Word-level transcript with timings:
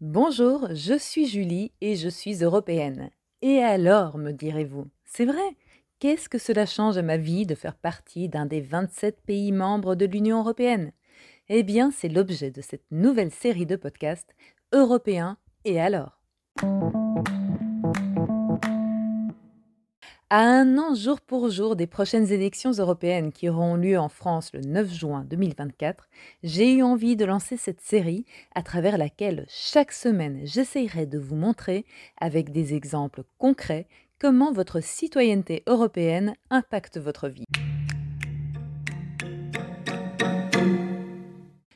Bonjour, 0.00 0.68
je 0.72 0.98
suis 0.98 1.26
Julie 1.26 1.72
et 1.80 1.96
je 1.96 2.08
suis 2.08 2.42
européenne. 2.42 3.10
Et 3.42 3.58
alors, 3.58 4.18
me 4.18 4.30
direz-vous, 4.30 4.86
c'est 5.04 5.24
vrai, 5.24 5.56
qu'est-ce 5.98 6.28
que 6.28 6.38
cela 6.38 6.64
change 6.64 6.96
à 6.96 7.02
ma 7.02 7.16
vie 7.16 7.44
de 7.44 7.54
faire 7.54 7.76
partie 7.76 8.28
d'un 8.28 8.46
des 8.46 8.60
27 8.60 9.20
pays 9.26 9.52
membres 9.52 9.94
de 9.94 10.06
l'Union 10.06 10.38
européenne? 10.40 10.92
Eh 11.48 11.62
bien, 11.62 11.90
c'est 11.90 12.08
l'objet 12.08 12.50
de 12.50 12.62
cette 12.62 12.90
nouvelle 12.90 13.30
série 13.30 13.66
de 13.66 13.76
podcasts 13.76 14.34
Européens 14.72 15.38
et 15.64 15.80
alors 15.80 16.21
À 20.34 20.44
un 20.44 20.78
an 20.78 20.94
jour 20.94 21.20
pour 21.20 21.50
jour 21.50 21.76
des 21.76 21.86
prochaines 21.86 22.32
élections 22.32 22.70
européennes 22.70 23.32
qui 23.32 23.50
auront 23.50 23.74
lieu 23.74 23.98
en 23.98 24.08
France 24.08 24.50
le 24.54 24.62
9 24.62 24.90
juin 24.90 25.26
2024, 25.28 26.08
j'ai 26.42 26.72
eu 26.72 26.82
envie 26.82 27.16
de 27.16 27.26
lancer 27.26 27.58
cette 27.58 27.82
série 27.82 28.24
à 28.54 28.62
travers 28.62 28.96
laquelle 28.96 29.44
chaque 29.50 29.92
semaine 29.92 30.40
j'essayerai 30.44 31.04
de 31.04 31.18
vous 31.18 31.36
montrer, 31.36 31.84
avec 32.18 32.50
des 32.50 32.72
exemples 32.72 33.24
concrets, 33.36 33.86
comment 34.18 34.52
votre 34.52 34.82
citoyenneté 34.82 35.64
européenne 35.66 36.32
impacte 36.48 36.96
votre 36.96 37.28
vie. 37.28 37.44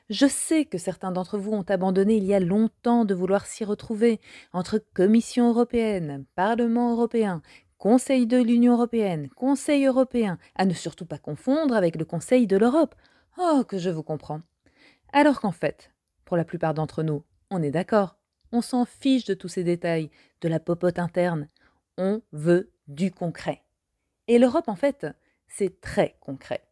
Je 0.08 0.26
sais 0.28 0.64
que 0.64 0.78
certains 0.78 1.10
d'entre 1.10 1.36
vous 1.36 1.50
ont 1.50 1.64
abandonné 1.68 2.16
il 2.16 2.24
y 2.24 2.32
a 2.32 2.38
longtemps 2.38 3.04
de 3.04 3.12
vouloir 3.12 3.44
s'y 3.44 3.64
retrouver 3.64 4.20
entre 4.52 4.80
Commission 4.94 5.48
européenne, 5.48 6.24
Parlement 6.36 6.92
européen, 6.92 7.42
Conseil 7.78 8.26
de 8.26 8.38
l'Union 8.38 8.72
européenne, 8.72 9.28
Conseil 9.36 9.84
européen, 9.84 10.38
à 10.54 10.64
ne 10.64 10.72
surtout 10.72 11.04
pas 11.04 11.18
confondre 11.18 11.74
avec 11.74 11.96
le 11.96 12.06
Conseil 12.06 12.46
de 12.46 12.56
l'Europe. 12.56 12.94
Oh, 13.38 13.64
que 13.68 13.76
je 13.76 13.90
vous 13.90 14.02
comprends. 14.02 14.40
Alors 15.12 15.40
qu'en 15.40 15.52
fait, 15.52 15.92
pour 16.24 16.38
la 16.38 16.44
plupart 16.44 16.72
d'entre 16.72 17.02
nous, 17.02 17.22
on 17.50 17.62
est 17.62 17.70
d'accord. 17.70 18.16
On 18.50 18.62
s'en 18.62 18.86
fiche 18.86 19.26
de 19.26 19.34
tous 19.34 19.48
ces 19.48 19.62
détails, 19.62 20.10
de 20.40 20.48
la 20.48 20.58
popote 20.58 20.98
interne. 20.98 21.48
On 21.98 22.22
veut 22.32 22.70
du 22.88 23.10
concret. 23.10 23.62
Et 24.26 24.38
l'Europe, 24.38 24.68
en 24.68 24.76
fait, 24.76 25.06
c'est 25.46 25.80
très 25.82 26.16
concret. 26.20 26.62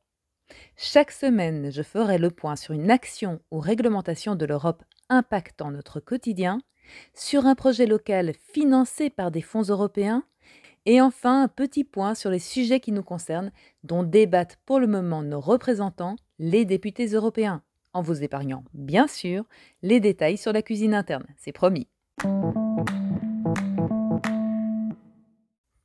Chaque 0.77 1.11
semaine, 1.11 1.71
je 1.71 1.83
ferai 1.83 2.17
le 2.17 2.31
point 2.31 2.57
sur 2.57 2.73
une 2.73 2.91
action 2.91 3.41
ou 3.51 3.61
réglementation 3.61 4.37
de 4.37 4.47
l'Europe 4.47 4.83
impactant 5.11 5.71
notre 5.71 6.01
quotidien, 6.01 6.61
sur 7.15 7.47
un 7.47 7.55
projet 7.55 7.87
local 7.87 8.33
financé 8.53 9.11
par 9.11 9.31
des 9.31 9.43
fonds 9.43 9.63
européens 9.63 10.25
et 10.87 11.01
enfin, 11.01 11.43
un 11.43 11.49
petit 11.49 11.85
point 11.85 12.15
sur 12.15 12.31
les 12.31 12.39
sujets 12.39 12.81
qui 12.81 12.93
nous 12.93 13.03
concernent, 13.03 13.53
dont 13.83 14.03
débattent 14.03 14.59
pour 14.67 14.81
le 14.81 14.87
moment 14.87 15.23
nos 15.23 15.41
représentants, 15.41 16.17
les 16.39 16.65
députés 16.65 17.07
européens, 17.07 17.63
en 17.93 18.03
vous 18.03 18.23
épargnant, 18.23 18.65
bien 18.75 19.07
sûr, 19.07 19.45
les 19.83 20.01
détails 20.01 20.37
sur 20.37 20.53
la 20.53 20.63
cuisine 20.63 20.95
interne, 20.95 21.27
c'est 21.37 21.53
promis. 21.53 21.89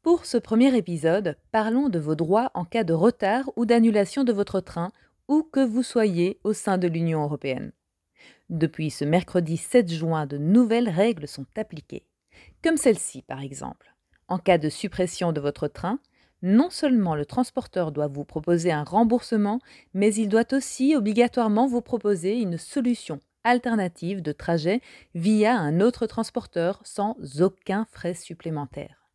Pour 0.01 0.25
ce 0.25 0.37
premier 0.37 0.75
épisode, 0.75 1.37
parlons 1.51 1.87
de 1.87 1.99
vos 1.99 2.15
droits 2.15 2.51
en 2.53 2.65
cas 2.65 2.83
de 2.83 2.93
retard 2.93 3.49
ou 3.55 3.65
d'annulation 3.65 4.23
de 4.23 4.33
votre 4.33 4.59
train, 4.59 4.91
où 5.27 5.43
que 5.43 5.59
vous 5.59 5.83
soyez 5.83 6.39
au 6.43 6.53
sein 6.53 6.77
de 6.77 6.87
l'Union 6.87 7.23
européenne. 7.23 7.71
Depuis 8.49 8.89
ce 8.89 9.05
mercredi 9.05 9.57
7 9.57 9.87
juin, 9.91 10.25
de 10.25 10.37
nouvelles 10.37 10.89
règles 10.89 11.27
sont 11.27 11.45
appliquées, 11.55 12.07
comme 12.63 12.77
celle-ci 12.77 13.21
par 13.21 13.41
exemple. 13.41 13.88
En 14.29 14.37
cas 14.37 14.59
de 14.59 14.69
suppression 14.69 15.31
de 15.31 15.41
votre 15.41 15.67
train, 15.67 15.99
non 16.43 16.69
seulement 16.69 17.15
le 17.15 17.25
transporteur 17.25 17.91
doit 17.91 18.07
vous 18.07 18.23
proposer 18.23 18.71
un 18.71 18.83
remboursement, 18.83 19.59
mais 19.95 20.13
il 20.13 20.29
doit 20.29 20.53
aussi 20.53 20.95
obligatoirement 20.95 21.67
vous 21.67 21.81
proposer 21.81 22.39
une 22.39 22.59
solution 22.59 23.19
alternative 23.43 24.21
de 24.21 24.31
trajet 24.31 24.81
via 25.15 25.57
un 25.57 25.81
autre 25.81 26.05
transporteur 26.05 26.79
sans 26.83 27.17
aucun 27.41 27.87
frais 27.91 28.13
supplémentaire. 28.13 29.09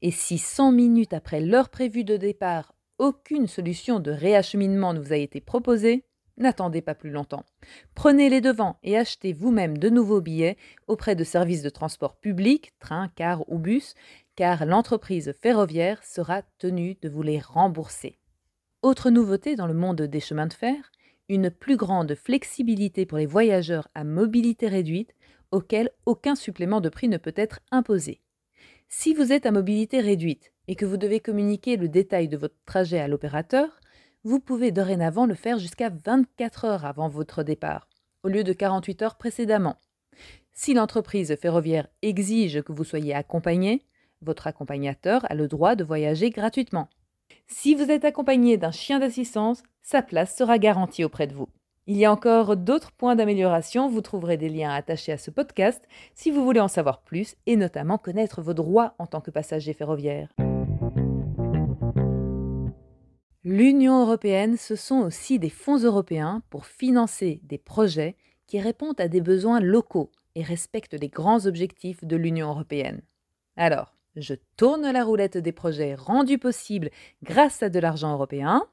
Et 0.00 0.12
si 0.12 0.38
100 0.38 0.72
minutes 0.72 1.12
après 1.12 1.40
l'heure 1.40 1.68
prévue 1.68 2.04
de 2.04 2.16
départ, 2.16 2.74
aucune 2.98 3.48
solution 3.48 3.98
de 3.98 4.12
réacheminement 4.12 4.94
ne 4.94 5.00
vous 5.00 5.12
a 5.12 5.16
été 5.16 5.40
proposée, 5.40 6.04
n'attendez 6.40 6.80
pas 6.80 6.94
plus 6.94 7.10
longtemps. 7.10 7.44
Prenez 7.94 8.28
les 8.28 8.40
devants 8.40 8.78
et 8.82 8.96
achetez 8.96 9.32
vous-même 9.32 9.78
de 9.78 9.88
nouveaux 9.88 10.20
billets 10.20 10.56
auprès 10.88 11.14
de 11.14 11.24
services 11.24 11.62
de 11.62 11.70
transport 11.70 12.16
public, 12.16 12.72
train, 12.80 13.08
car 13.14 13.48
ou 13.50 13.58
bus, 13.58 13.94
car 14.36 14.64
l'entreprise 14.66 15.34
ferroviaire 15.40 16.02
sera 16.04 16.42
tenue 16.58 16.96
de 17.02 17.08
vous 17.08 17.22
les 17.22 17.40
rembourser. 17.40 18.18
Autre 18.82 19.10
nouveauté 19.10 19.56
dans 19.56 19.66
le 19.66 19.74
monde 19.74 20.02
des 20.02 20.20
chemins 20.20 20.46
de 20.46 20.52
fer, 20.52 20.90
une 21.28 21.50
plus 21.50 21.76
grande 21.76 22.14
flexibilité 22.14 23.06
pour 23.06 23.18
les 23.18 23.26
voyageurs 23.26 23.88
à 23.94 24.04
mobilité 24.04 24.68
réduite 24.68 25.14
auxquels 25.52 25.90
aucun 26.06 26.34
supplément 26.34 26.80
de 26.80 26.88
prix 26.88 27.08
ne 27.08 27.18
peut 27.18 27.34
être 27.36 27.60
imposé. 27.70 28.20
Si 28.88 29.14
vous 29.14 29.32
êtes 29.32 29.46
à 29.46 29.52
mobilité 29.52 30.00
réduite 30.00 30.52
et 30.66 30.74
que 30.74 30.84
vous 30.84 30.96
devez 30.96 31.20
communiquer 31.20 31.76
le 31.76 31.88
détail 31.88 32.28
de 32.28 32.36
votre 32.36 32.56
trajet 32.66 32.98
à 32.98 33.08
l'opérateur, 33.08 33.80
vous 34.24 34.40
pouvez 34.40 34.72
dorénavant 34.72 35.26
le 35.26 35.34
faire 35.34 35.58
jusqu'à 35.58 35.90
24 35.90 36.64
heures 36.64 36.84
avant 36.84 37.08
votre 37.08 37.42
départ, 37.42 37.88
au 38.22 38.28
lieu 38.28 38.44
de 38.44 38.52
48 38.52 39.02
heures 39.02 39.16
précédemment. 39.16 39.76
Si 40.52 40.74
l'entreprise 40.74 41.36
ferroviaire 41.36 41.88
exige 42.02 42.62
que 42.62 42.72
vous 42.72 42.84
soyez 42.84 43.14
accompagné, 43.14 43.86
votre 44.22 44.46
accompagnateur 44.46 45.24
a 45.30 45.34
le 45.34 45.48
droit 45.48 45.76
de 45.76 45.84
voyager 45.84 46.30
gratuitement. 46.30 46.88
Si 47.46 47.74
vous 47.74 47.90
êtes 47.90 48.04
accompagné 48.04 48.56
d'un 48.56 48.70
chien 48.70 48.98
d'assistance, 48.98 49.62
sa 49.82 50.02
place 50.02 50.36
sera 50.36 50.58
garantie 50.58 51.04
auprès 51.04 51.26
de 51.26 51.34
vous. 51.34 51.48
Il 51.86 51.96
y 51.96 52.04
a 52.04 52.12
encore 52.12 52.56
d'autres 52.56 52.92
points 52.92 53.16
d'amélioration, 53.16 53.88
vous 53.88 54.02
trouverez 54.02 54.36
des 54.36 54.48
liens 54.48 54.70
attachés 54.70 55.12
à 55.12 55.18
ce 55.18 55.30
podcast 55.30 55.82
si 56.14 56.30
vous 56.30 56.44
voulez 56.44 56.60
en 56.60 56.68
savoir 56.68 57.00
plus 57.00 57.34
et 57.46 57.56
notamment 57.56 57.98
connaître 57.98 58.42
vos 58.42 58.54
droits 58.54 58.94
en 58.98 59.06
tant 59.06 59.20
que 59.20 59.30
passager 59.30 59.72
ferroviaire. 59.72 60.28
L'Union 63.42 64.02
européenne, 64.02 64.58
ce 64.58 64.76
sont 64.76 64.98
aussi 64.98 65.38
des 65.38 65.48
fonds 65.48 65.78
européens 65.78 66.42
pour 66.50 66.66
financer 66.66 67.40
des 67.44 67.58
projets 67.58 68.16
qui 68.46 68.60
répondent 68.60 69.00
à 69.00 69.08
des 69.08 69.22
besoins 69.22 69.60
locaux 69.60 70.10
et 70.34 70.42
respectent 70.42 71.00
les 71.00 71.08
grands 71.08 71.46
objectifs 71.46 72.04
de 72.04 72.16
l'Union 72.16 72.50
européenne. 72.50 73.00
Alors, 73.56 73.96
je 74.20 74.34
tourne 74.56 74.90
la 74.90 75.04
roulette 75.04 75.38
des 75.38 75.52
projets 75.52 75.94
rendus 75.94 76.38
possibles 76.38 76.90
grâce 77.22 77.62
à 77.62 77.68
de 77.68 77.78
l'argent 77.78 78.12
européen. 78.12 78.66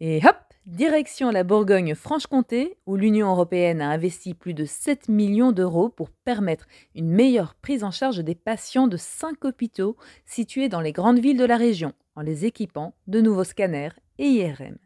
Et 0.00 0.20
hop, 0.24 0.36
direction 0.66 1.30
la 1.30 1.44
Bourgogne-Franche-Comté, 1.44 2.76
où 2.86 2.96
l'Union 2.96 3.30
européenne 3.30 3.80
a 3.80 3.90
investi 3.90 4.34
plus 4.34 4.54
de 4.54 4.64
7 4.64 5.08
millions 5.08 5.52
d'euros 5.52 5.88
pour 5.88 6.10
permettre 6.10 6.66
une 6.94 7.08
meilleure 7.08 7.54
prise 7.54 7.84
en 7.84 7.90
charge 7.90 8.18
des 8.18 8.34
patients 8.34 8.88
de 8.88 8.96
5 8.96 9.44
hôpitaux 9.44 9.96
situés 10.26 10.68
dans 10.68 10.80
les 10.80 10.92
grandes 10.92 11.20
villes 11.20 11.38
de 11.38 11.44
la 11.44 11.56
région, 11.56 11.92
en 12.16 12.22
les 12.22 12.46
équipant 12.46 12.94
de 13.06 13.20
nouveaux 13.20 13.44
scanners 13.44 13.92
et 14.18 14.26
IRM. 14.26 14.76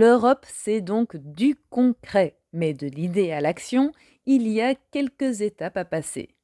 L'Europe, 0.00 0.46
c'est 0.48 0.80
donc 0.80 1.16
du 1.16 1.56
concret, 1.70 2.38
mais 2.52 2.72
de 2.72 2.86
l'idée 2.86 3.32
à 3.32 3.40
l'action, 3.40 3.90
il 4.26 4.46
y 4.46 4.60
a 4.60 4.76
quelques 4.92 5.40
étapes 5.40 5.76
à 5.76 5.84
passer. 5.84 6.36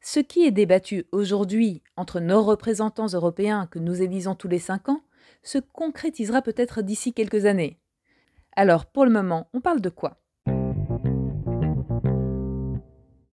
Ce 0.00 0.18
qui 0.18 0.46
est 0.46 0.50
débattu 0.50 1.04
aujourd'hui 1.12 1.82
entre 1.98 2.20
nos 2.20 2.42
représentants 2.42 3.08
européens 3.08 3.68
que 3.70 3.78
nous 3.78 4.00
élisons 4.00 4.34
tous 4.34 4.48
les 4.48 4.58
cinq 4.58 4.88
ans 4.88 5.02
se 5.42 5.58
concrétisera 5.58 6.40
peut-être 6.40 6.80
d'ici 6.80 7.12
quelques 7.12 7.44
années. 7.44 7.78
Alors, 8.56 8.86
pour 8.86 9.04
le 9.04 9.10
moment, 9.10 9.50
on 9.52 9.60
parle 9.60 9.82
de 9.82 9.90
quoi? 9.90 10.16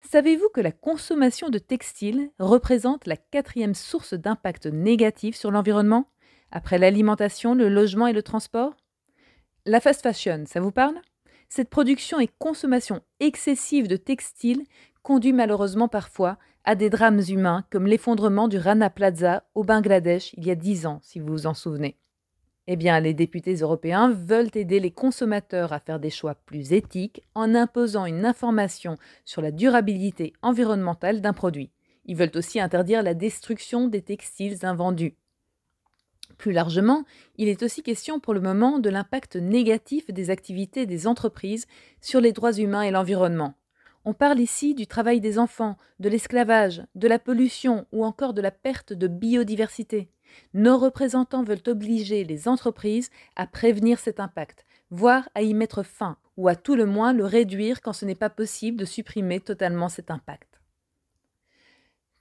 Savez-vous 0.10 0.48
que 0.54 0.62
la 0.62 0.72
consommation 0.72 1.50
de 1.50 1.58
textiles 1.58 2.30
représente 2.40 3.08
la 3.08 3.18
quatrième 3.18 3.76
source 3.76 4.14
d'impact 4.14 4.68
négatif 4.68 5.36
sur 5.36 5.52
l'environnement, 5.52 6.08
après 6.50 6.78
l'alimentation, 6.78 7.56
le 7.56 7.68
logement 7.68 8.08
et 8.08 8.14
le 8.14 8.24
transport? 8.24 8.74
La 9.68 9.80
fast 9.80 10.04
fashion, 10.04 10.44
ça 10.46 10.60
vous 10.60 10.72
parle? 10.72 10.94
Cette 11.50 11.72
production 11.72 12.20
et 12.20 12.30
consommation 12.38 13.02
excessive 13.20 13.88
de 13.88 13.96
textiles 13.96 14.62
conduit 15.02 15.34
malheureusement 15.34 15.88
parfois 15.88 16.38
à 16.66 16.76
des 16.76 16.92
drames 16.92 17.24
humains 17.30 17.66
comme 17.72 17.88
l'effondrement 17.88 18.48
du 18.48 18.60
Rana 18.60 18.92
Plaza 18.92 19.44
au 19.56 19.64
Bangladesh 19.64 20.34
il 20.38 20.46
y 20.46 20.52
a 20.52 20.56
dix 20.56 20.86
ans, 20.86 21.00
si 21.02 21.20
vous 21.20 21.30
vous 21.30 21.48
en 21.48 21.56
souvenez. 21.56 21.98
Eh 22.68 22.76
bien, 22.76 23.00
les 23.00 23.16
députés 23.16 23.56
européens 23.56 24.12
veulent 24.12 24.52
aider 24.54 24.80
les 24.80 24.92
consommateurs 24.92 25.74
à 25.74 25.80
faire 25.80 26.00
des 26.00 26.12
choix 26.12 26.36
plus 26.36 26.72
éthiques 26.72 27.24
en 27.34 27.56
imposant 27.56 28.06
une 28.06 28.24
information 28.24 28.98
sur 29.24 29.42
la 29.42 29.50
durabilité 29.50 30.34
environnementale 30.44 31.22
d'un 31.22 31.34
produit. 31.34 31.72
Ils 32.06 32.16
veulent 32.16 32.32
aussi 32.36 32.60
interdire 32.60 33.02
la 33.02 33.16
destruction 33.16 33.88
des 33.88 34.04
textiles 34.04 34.64
invendus. 34.64 35.16
Plus 36.38 36.52
largement, 36.52 37.06
il 37.38 37.48
est 37.48 37.64
aussi 37.64 37.82
question 37.84 38.20
pour 38.20 38.34
le 38.34 38.42
moment 38.42 38.80
de 38.80 38.90
l'impact 38.90 39.36
négatif 39.36 40.12
des 40.12 40.30
activités 40.30 40.86
des 40.86 41.08
entreprises 41.08 41.66
sur 42.02 42.22
les 42.22 42.34
droits 42.34 42.54
humains 42.54 42.82
et 42.82 42.92
l'environnement. 42.92 43.54
On 44.04 44.14
parle 44.14 44.40
ici 44.40 44.76
du 44.76 44.86
travail 44.86 45.20
des 45.20 45.40
enfants, 45.40 45.78
de 46.00 46.10
l'esclavage, 46.10 46.84
de 46.94 47.08
la 47.08 47.18
pollution 47.18 47.88
ou 47.92 48.06
encore 48.06 48.34
de 48.34 48.42
la 48.42 48.52
perte 48.52 48.94
de 48.94 49.08
biodiversité. 49.08 50.10
Nos 50.54 50.78
représentants 50.78 51.44
veulent 51.44 51.68
obliger 51.68 52.24
les 52.24 52.48
entreprises 52.48 53.10
à 53.36 53.48
prévenir 53.48 54.00
cet 54.00 54.20
impact, 54.20 54.66
voire 54.92 55.28
à 55.34 55.42
y 55.42 55.54
mettre 55.54 55.84
fin, 55.84 56.18
ou 56.38 56.48
à 56.48 56.56
tout 56.56 56.76
le 56.76 56.86
moins 56.86 57.14
le 57.14 57.26
réduire 57.26 57.82
quand 57.82 57.94
ce 57.94 58.06
n'est 58.06 58.16
pas 58.16 58.30
possible 58.30 58.78
de 58.78 58.86
supprimer 58.86 59.40
totalement 59.40 59.90
cet 59.90 60.12
impact. 60.12 60.55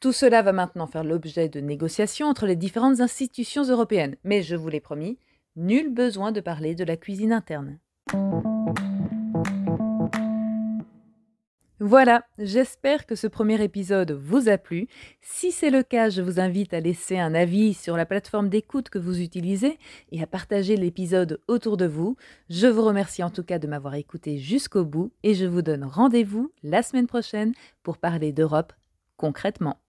Tout 0.04 0.12
cela 0.12 0.42
va 0.42 0.52
maintenant 0.52 0.86
faire 0.86 1.02
l'objet 1.02 1.48
de 1.48 1.60
négociations 1.60 2.26
entre 2.26 2.44
les 2.44 2.56
différentes 2.56 3.00
institutions 3.00 3.62
européennes, 3.62 4.16
mais 4.22 4.42
je 4.42 4.54
vous 4.54 4.68
l'ai 4.68 4.78
promis, 4.78 5.18
nul 5.56 5.94
besoin 5.94 6.30
de 6.30 6.42
parler 6.42 6.74
de 6.74 6.84
la 6.84 6.98
cuisine 6.98 7.32
interne. 7.32 7.78
Voilà, 11.80 12.22
j'espère 12.36 13.06
que 13.06 13.14
ce 13.14 13.26
premier 13.26 13.64
épisode 13.64 14.12
vous 14.12 14.50
a 14.50 14.58
plu. 14.58 14.88
Si 15.22 15.50
c'est 15.52 15.70
le 15.70 15.82
cas, 15.82 16.10
je 16.10 16.20
vous 16.20 16.38
invite 16.38 16.74
à 16.74 16.80
laisser 16.80 17.18
un 17.18 17.34
avis 17.34 17.72
sur 17.72 17.96
la 17.96 18.04
plateforme 18.04 18.50
d'écoute 18.50 18.90
que 18.90 18.98
vous 18.98 19.22
utilisez 19.22 19.78
et 20.12 20.22
à 20.22 20.26
partager 20.26 20.76
l'épisode 20.76 21.40
autour 21.48 21.78
de 21.78 21.86
vous. 21.86 22.18
Je 22.50 22.66
vous 22.66 22.84
remercie 22.84 23.22
en 23.22 23.30
tout 23.30 23.42
cas 23.42 23.58
de 23.58 23.66
m'avoir 23.66 23.94
écouté 23.94 24.36
jusqu'au 24.36 24.84
bout 24.84 25.12
et 25.22 25.32
je 25.32 25.46
vous 25.46 25.62
donne 25.62 25.84
rendez-vous 25.84 26.52
la 26.62 26.82
semaine 26.82 27.06
prochaine 27.06 27.54
pour 27.82 27.96
parler 27.96 28.30
d'Europe 28.30 28.74
concrètement. 29.16 29.80